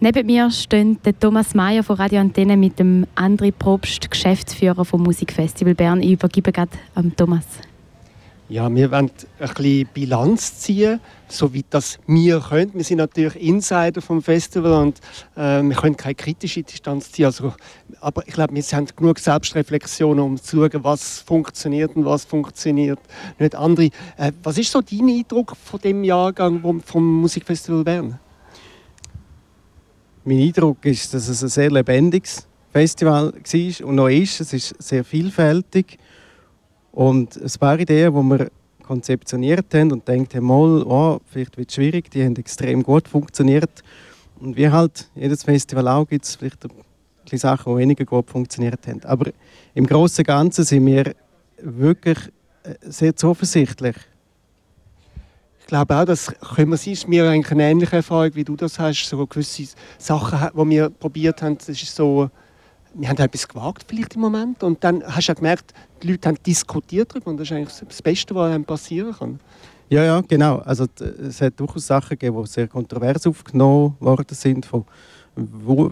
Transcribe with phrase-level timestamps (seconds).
[0.00, 5.74] Neben mir steht Thomas Mayer von Radio Antenne mit dem André Probst, Geschäftsführer vom Musikfestival
[5.74, 6.04] Bern.
[6.04, 7.44] Ich übergebe gerade an Thomas.
[8.48, 12.74] Ja, wir wollen ein bisschen Bilanz ziehen, soweit das wir können.
[12.74, 15.00] Wir sind natürlich Insider vom Festival und
[15.34, 17.26] äh, wir können keine kritische Distanz ziehen.
[17.26, 17.52] Also,
[18.00, 23.00] aber ich glaube, wir haben genug Selbstreflexion, um zu schauen, was funktioniert und was funktioniert
[23.40, 23.56] nicht.
[23.56, 23.86] Andere,
[24.16, 28.20] äh, was ist so dein Eindruck von dem Jahrgang vom Musikfestival Bern?
[30.28, 34.42] Mein Eindruck ist, dass es ein sehr lebendiges Festival war und noch ist.
[34.42, 35.96] Es ist sehr vielfältig
[36.92, 38.50] und ein paar Ideen, die wir
[38.82, 43.08] konzeptioniert haben und denkt haben, mal, oh, vielleicht wird es schwierig, die haben extrem gut
[43.08, 43.82] funktioniert.
[44.38, 46.72] Und wie halt jedes Festival auch, gibt es vielleicht ein
[47.24, 49.02] paar Sachen, die weniger gut funktioniert haben.
[49.04, 49.30] Aber
[49.74, 51.14] im Großen und Ganzen sind wir
[51.62, 52.18] wirklich
[52.64, 53.96] äh, sehr zuversichtlich.
[55.68, 56.94] Ich glaube auch, das können wir sein.
[56.94, 59.06] Es ist mir eigentlich eine ähnliche Erfahrung, wie du das hast.
[59.06, 59.68] So gewisse
[59.98, 62.30] Sachen, die wir probiert haben, das ist so
[62.94, 66.38] wir haben etwas gewagt vielleicht im Moment und dann hast du gemerkt, die Leute haben
[66.42, 69.40] diskutiert darüber und das ist eigentlich das Beste, was einem passieren kann.
[69.90, 70.56] Ja, ja, genau.
[70.60, 74.86] Also es hat durchaus Sachen gegeben, die sehr kontrovers aufgenommen worden sind, von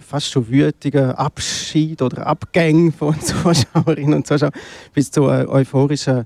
[0.01, 4.53] fast schon wütigen Abschied oder Abgängen von Zuschauerinnen und Zuschauern
[4.95, 6.25] bis zu äh, euphorischen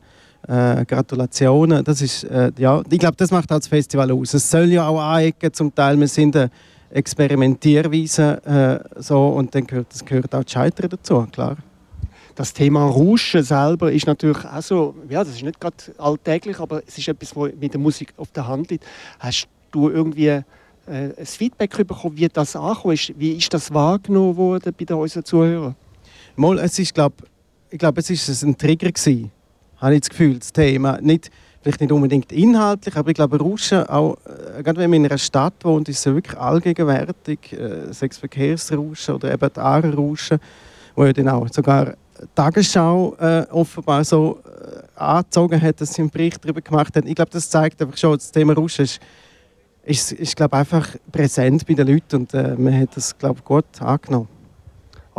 [0.51, 1.84] äh, Gratulationen.
[1.84, 4.34] Das ist, äh, ja, ich glaube, das macht auch das Festival aus.
[4.34, 5.98] Es soll ja auch anecken, zum Teil.
[5.98, 6.48] Wir sind äh,
[6.91, 11.57] Experimentierweise äh, so und dann gehört, das gehört auch das Scheitern dazu, klar.
[12.34, 16.83] Das Thema Rauschen selber ist natürlich auch so, ja, das ist nicht gerade alltäglich, aber
[16.85, 18.85] es ist etwas, was mit der Musik auf der Hand liegt.
[19.20, 20.42] Hast du irgendwie äh,
[20.87, 23.12] ein Feedback bekommen, wie das angekommen ist?
[23.17, 25.77] Wie ist das wahrgenommen worden bei unseren Zuhörern?
[26.35, 27.12] Mal, es ist, glaub,
[27.70, 29.31] ich glaube, es ist ein Trigger gewesen,
[29.81, 30.98] habe ich das Gefühl, das Thema.
[31.00, 31.31] Nicht,
[31.62, 34.17] vielleicht nicht unbedingt inhaltlich, aber ich glaube, Rauschen, auch,
[34.59, 39.14] äh, gerade wenn man in einer Stadt wohnt, ist es wirklich allgegenwärtig, äh, sechs Verkehrsrauschen
[39.14, 40.39] oder eben die Aare-Rauschen,
[40.95, 46.02] wo ja dann auch sogar die Tagesschau äh, offenbar so äh, angezogen hat, dass sie
[46.02, 47.07] einen Bericht darüber gemacht hat.
[47.07, 49.01] Ich glaube, das zeigt einfach schon, das Thema Rauschen ist,
[49.85, 53.64] ist, ist glaube einfach präsent bei den Leuten und äh, man hat das, glaube gut
[53.80, 54.39] angenommen.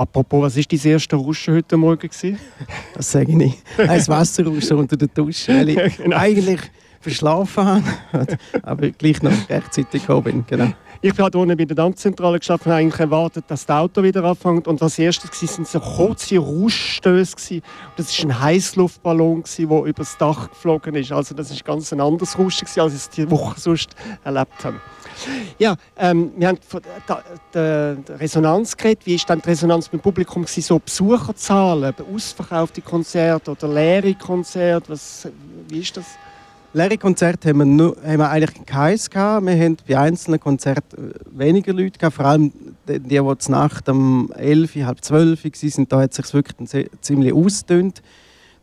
[0.02, 2.10] Apropos, was war dein erste Rauschen heute Morgen?
[2.96, 3.58] das sage ich nicht.
[3.78, 6.18] Ein Wasserrauschen unter der Dusche, weil ich genau.
[6.18, 6.60] eigentlich
[7.00, 10.46] verschlafen habe, aber gleich noch rechtzeitig gekommen bin.
[10.48, 10.74] Genau.
[11.04, 14.68] Ich habe hier bei der Dampfzentrale geschafft und eigentlich erwartet, dass das Auto wieder anfängt.
[14.68, 17.62] Und als erstes waren so kurze Rauschstöße.
[17.98, 21.12] Das war ein Heißluftballon, der über das Dach geflogen ist.
[21.12, 24.80] Also das war ganz ein anderes Rauschen, als ich es diese Woche sonst erlebt habe.
[25.58, 26.82] Ja, ähm, wir haben von
[27.52, 29.04] der, Resonanz geredet.
[29.08, 30.46] Wie war dann die Resonanz beim Publikum?
[30.46, 34.90] So Besucherzahlen, ausverkaufte Konzerte oder leere Konzerte?
[34.90, 35.28] Was,
[35.68, 36.06] wie ist das?
[36.74, 39.46] Leere Konzerte haben wir, nur, haben wir eigentlich keins gehabt.
[39.46, 42.16] Wir haben bei einzelnen Konzerten weniger Leute gehabt.
[42.16, 42.54] Vor allem
[42.88, 47.34] die, die, die Nacht um 11, halb 12 waren, da hat es sich wirklich ziemlich
[47.34, 48.02] ausgedünnt.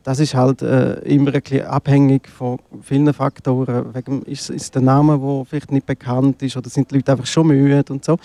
[0.04, 3.94] Das ist halt äh, immer ein bisschen abhängig von vielen Faktoren.
[3.94, 7.26] Wegen, ist, ist der Name, der vielleicht nicht bekannt ist, oder sind die Leute einfach
[7.26, 8.16] schon müde und so.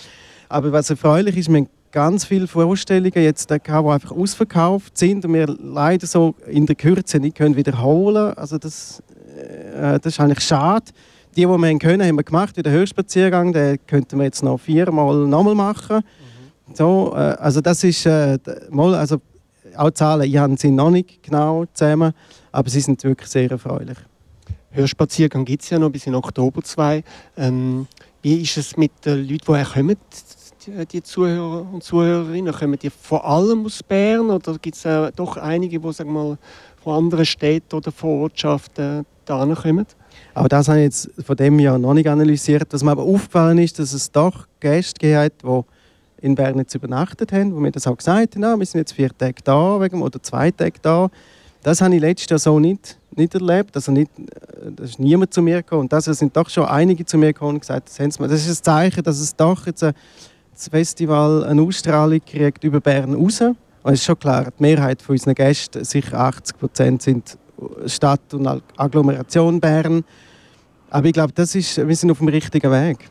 [0.48, 5.34] Aber was erfreulich ist, wir haben ganz viele Vorstellungen jetzt, die einfach ausverkauft sind und
[5.34, 8.32] wir leider so in der Kürze nicht können wiederholen.
[8.34, 9.02] Also das,
[9.36, 10.86] äh, das ist eigentlich schade.
[11.36, 14.58] Die, die wir können, haben wir gemacht, wie der Hörspaziergang, den könnten wir jetzt noch
[14.58, 15.96] viermal nochmal machen.
[15.96, 16.74] Mhm.
[16.74, 18.38] So, äh, also das ist äh,
[18.70, 19.20] mal, also
[19.76, 22.12] auch Zahlen, ich habe sie noch nicht genau zusammen,
[22.52, 23.98] aber sie sind wirklich sehr erfreulich.
[24.70, 27.04] Hörspaziergang gibt es ja noch bis in Oktober 2.
[27.36, 27.86] Ähm,
[28.22, 29.96] wie ist es mit den Leuten, die kommen,
[30.66, 32.52] die, die Zuhörer und Zuhörerinnen?
[32.52, 36.38] Kommen die vor allem aus Bern oder gibt es äh, doch einige, die sagen mal,
[36.84, 39.86] von anderen Städten oder von Ortschaften da kommen?
[40.34, 42.68] Aber das habe ich jetzt von dem Jahr noch nicht analysiert.
[42.70, 45.60] Was mir aber aufgefallen ist, dass es doch Gäste hat, die
[46.20, 49.10] in Bern jetzt übernachtet haben, wo mir das auch gesagt haben, wir sind jetzt vier
[49.16, 51.10] Tage da oder zwei Tage da.
[51.62, 53.74] Das habe ich letztes Jahr so nicht, nicht erlebt.
[53.74, 55.82] Also nicht, äh, da ist niemand zu mir gekommen.
[55.82, 58.64] Und das sind doch schon einige zu mir gekommen und gesagt, das, das ist ein
[58.64, 59.94] Zeichen, dass es doch jetzt ein,
[60.52, 63.42] das Festival eine Ausstrahlung kriegt über Bern raus.
[63.84, 67.36] Und es ist schon klar, die Mehrheit von unseren Gästen, sicher 80 Prozent, sind
[67.84, 70.02] Stadt und Agglomeration Bern.
[70.88, 73.10] Aber ich glaube, das ist, wir sind auf dem richtigen Weg.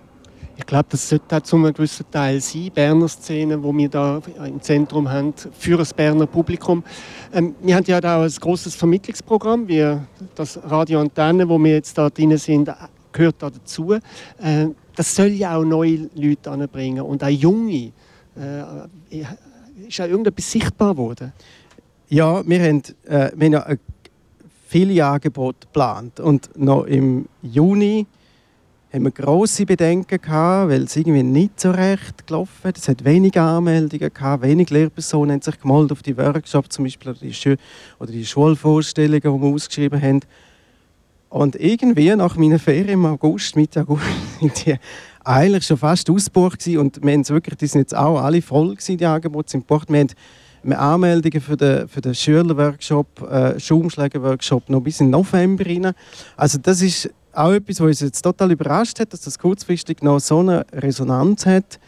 [0.57, 4.19] Ich glaube, das sollte auch zu einem gewissen Teil sein, Berner Szene, wo wir da
[4.47, 6.83] im Zentrum haben, für das Berner Publikum.
[7.31, 9.95] Ähm, wir haben ja auch ein großes Vermittlungsprogramm, wie
[10.33, 12.71] das Radio Antenne, wo wir jetzt da drin sind,
[13.11, 13.93] gehört da dazu.
[13.93, 13.99] Äh,
[14.95, 17.91] das soll ja auch neue Leute anbringen und auch junge.
[18.35, 19.21] Äh,
[19.87, 21.33] ist auch irgendetwas sichtbar geworden?
[22.09, 23.75] Ja, wir haben, äh, wir haben ja
[24.67, 28.05] viele Angebote geplant und noch im Juni
[28.93, 32.77] haben wir grosse Bedenken gehabt, weil es irgendwie nicht so recht gelaufen hat.
[32.77, 37.11] Es hat wenige Anmeldungen gehabt, wenig Lehrpersonen haben sich gemeldet auf die Workshops zum Beispiel
[37.11, 37.57] oder die, Schul
[37.99, 40.19] oder die Schulvorstellungen, die wir ausgeschrieben haben.
[41.29, 44.03] Und irgendwie nach meiner Ferien im August, Mitte August,
[45.23, 46.79] eigentlich schon fast ausgebucht gewesen.
[46.79, 49.89] und wir haben wirklich, die sind jetzt auch alle voll gewesen, die Angebote sind gebucht.
[49.89, 55.93] Wir haben Anmeldungen für den, für den Schülerworkshop, äh, Schaumschlägerworkshop noch bis in November rein.
[56.37, 60.19] Also das ist auch etwas, was uns jetzt total überrascht hat, dass das kurzfristig noch
[60.19, 61.79] so eine Resonanz hat.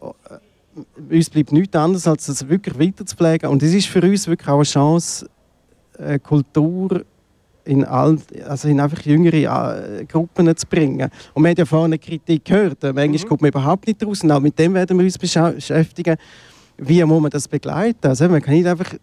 [0.00, 3.50] Äh, uns bleibt nichts anderes, als das wirklich weiterzupflegen.
[3.50, 5.28] Und es ist für uns wirklich auch eine Chance,
[5.98, 7.04] äh, Kultur
[7.64, 11.10] in, all, also in einfach jüngere äh, Gruppen zu bringen.
[11.34, 12.82] Und wir haben ja vorhin Kritik gehört.
[12.82, 13.28] Manchmal mhm.
[13.28, 14.22] kommt man überhaupt nicht raus.
[14.22, 16.16] Und auch mit dem werden wir uns beschäftigen.
[16.78, 18.08] Wie muss man das begleiten?
[18.08, 18.94] Also man kann nicht einfach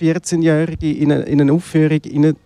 [0.00, 2.36] 14-Jährige in, eine, in eine Aufführung tun,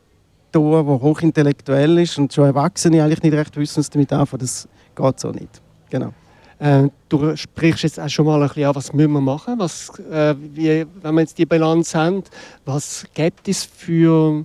[0.55, 4.41] die hochintellektuell ist und schon Erwachsene eigentlich nicht recht wissen, was damit anfangen.
[4.41, 5.63] Das geht so nicht.
[5.91, 6.13] Genau.
[6.59, 9.97] Äh, du sprichst jetzt auch schon mal ein bisschen an, was müssen wir machen, was,
[10.11, 12.25] äh, wie, wenn wir jetzt die Bilanz haben,
[12.65, 14.45] was gibt es für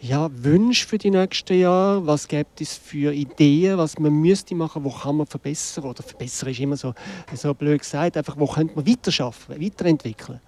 [0.00, 2.06] ja, Wünsche für die nächsten Jahre?
[2.06, 5.84] Was gibt es für Ideen, was man müsste machen, wo kann man verbessern?
[5.84, 6.94] Oder verbessern ist immer so,
[7.34, 10.40] so blöd gesagt, einfach wo könnte man weiterschaffen, weiterentwickeln?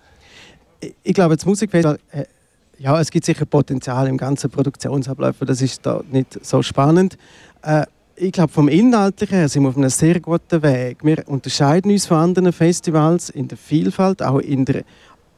[1.02, 2.24] Ich, glaube, das Musikfestival, äh,
[2.78, 7.18] ja, es gibt sicher Potenzial im ganzen Produktionsablauf, das ist da nicht so spannend.
[7.62, 10.98] Äh, ich glaube, vom Inhaltlichen her sind wir auf einem sehr guten Weg.
[11.04, 14.84] Wir unterscheiden uns von anderen Festivals in der Vielfalt, auch in der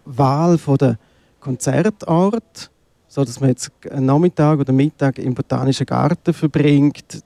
[0.04, 0.98] Wahl der
[1.40, 2.08] Konzertort
[3.10, 7.24] so dass man jetzt einen Nachmittag oder Mittag im Botanischen Garten verbringt,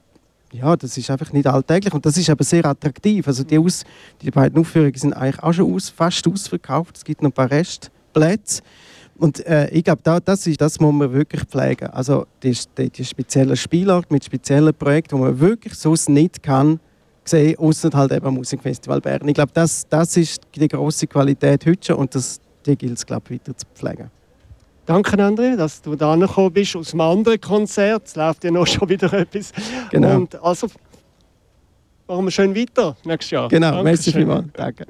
[0.51, 3.27] ja, das ist einfach nicht alltäglich und das ist aber sehr attraktiv.
[3.27, 3.83] Also die, Aus,
[4.19, 6.97] die beiden Aufführungen sind eigentlich auch schon aus, fast ausverkauft.
[6.97, 8.63] Es gibt noch ein paar Restplätze.
[9.17, 11.87] Und äh, ich glaube, da, das, ist, das muss man wirklich pflegen.
[11.91, 16.79] Also die, die, die spezielle Spielart mit speziellen Projekten, die man wirklich sonst nicht kann
[17.25, 19.27] sehen, außer halt eben Musikfestival Bern.
[19.27, 23.05] Ich glaube, das, das ist die große Qualität heute schon und das, die gilt es,
[23.05, 24.09] glaube weiter zu pflegen.
[24.85, 28.07] Danke, André, dass du da gekommen bist aus einem anderen Konzert.
[28.07, 29.51] Es läuft ja noch schon wieder etwas.
[29.89, 30.15] Genau.
[30.17, 30.67] Und also
[32.07, 33.47] machen wir schön weiter nächstes Jahr.
[33.49, 34.45] Genau, merci vielmals.
[34.53, 34.85] Danke.